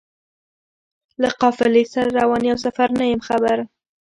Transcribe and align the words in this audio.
له 1.21 1.29
قافلې 1.41 1.83
سره 1.93 2.09
روان 2.19 2.43
په 2.55 2.61
سفر 2.65 2.87
نه 2.99 3.05
یم 3.11 3.21
خبر 3.27 3.57